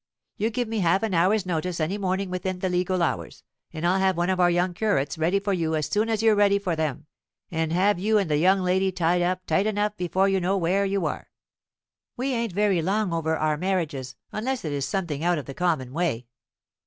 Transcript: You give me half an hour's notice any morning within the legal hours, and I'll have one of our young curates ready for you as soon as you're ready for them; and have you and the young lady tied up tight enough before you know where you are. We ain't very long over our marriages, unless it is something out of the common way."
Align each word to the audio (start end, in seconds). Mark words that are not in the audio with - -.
You 0.35 0.49
give 0.49 0.67
me 0.67 0.79
half 0.79 1.03
an 1.03 1.13
hour's 1.13 1.45
notice 1.45 1.79
any 1.79 1.99
morning 1.99 2.31
within 2.31 2.57
the 2.57 2.69
legal 2.69 3.03
hours, 3.03 3.43
and 3.71 3.85
I'll 3.85 3.99
have 3.99 4.17
one 4.17 4.31
of 4.31 4.39
our 4.39 4.49
young 4.49 4.73
curates 4.73 5.15
ready 5.15 5.39
for 5.39 5.53
you 5.53 5.75
as 5.75 5.85
soon 5.85 6.09
as 6.09 6.23
you're 6.23 6.33
ready 6.33 6.57
for 6.57 6.75
them; 6.75 7.05
and 7.51 7.71
have 7.71 7.99
you 7.99 8.17
and 8.17 8.27
the 8.27 8.37
young 8.39 8.61
lady 8.63 8.91
tied 8.91 9.21
up 9.21 9.45
tight 9.45 9.67
enough 9.67 9.95
before 9.97 10.27
you 10.27 10.39
know 10.39 10.57
where 10.57 10.85
you 10.85 11.05
are. 11.05 11.29
We 12.17 12.33
ain't 12.33 12.51
very 12.53 12.81
long 12.81 13.13
over 13.13 13.37
our 13.37 13.57
marriages, 13.57 14.15
unless 14.31 14.65
it 14.65 14.71
is 14.73 14.87
something 14.87 15.23
out 15.23 15.37
of 15.37 15.45
the 15.45 15.53
common 15.53 15.93
way." 15.93 16.25